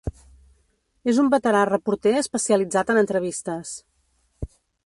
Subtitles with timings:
[1.13, 3.79] És un veterà reporter especialitzat en entrevistes.